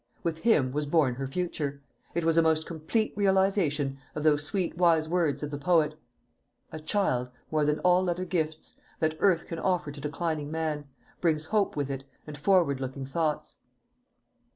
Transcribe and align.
With 0.23 0.39
him 0.39 0.71
was 0.71 0.87
born 0.87 1.13
her 1.13 1.27
future 1.27 1.79
it 2.15 2.25
was 2.25 2.35
a 2.35 2.41
most 2.41 2.65
complete 2.65 3.13
realization 3.15 3.99
of 4.15 4.23
those 4.23 4.43
sweet 4.43 4.75
wise 4.75 5.07
words 5.07 5.43
of 5.43 5.51
the 5.51 5.59
poet, 5.59 5.93
"a 6.71 6.79
child, 6.79 7.29
more 7.51 7.65
than 7.65 7.77
all 7.81 8.09
other 8.09 8.25
gifts 8.25 8.73
That 8.99 9.15
earth 9.19 9.45
can 9.45 9.59
offer 9.59 9.91
to 9.91 10.01
declining 10.01 10.49
man, 10.49 10.85
Brings 11.19 11.45
hope 11.45 11.75
with 11.75 11.91
it, 11.91 12.03
and 12.25 12.35
forward 12.35 12.81
looking 12.81 13.05
thoughts." 13.05 13.57